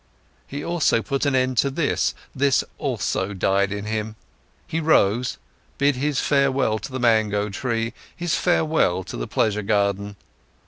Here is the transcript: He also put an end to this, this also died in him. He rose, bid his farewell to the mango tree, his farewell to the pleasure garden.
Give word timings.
He 0.47 0.63
also 0.65 1.03
put 1.03 1.27
an 1.27 1.35
end 1.35 1.59
to 1.59 1.69
this, 1.69 2.15
this 2.33 2.63
also 2.79 3.35
died 3.35 3.71
in 3.71 3.85
him. 3.85 4.15
He 4.65 4.79
rose, 4.79 5.37
bid 5.77 5.95
his 5.95 6.19
farewell 6.19 6.79
to 6.79 6.91
the 6.91 6.99
mango 6.99 7.49
tree, 7.49 7.93
his 8.15 8.33
farewell 8.33 9.03
to 9.03 9.15
the 9.15 9.27
pleasure 9.27 9.61
garden. 9.61 10.15